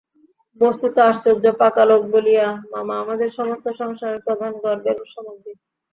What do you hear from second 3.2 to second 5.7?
সমস্ত সংসারের প্রধান গর্বের সামগ্রী।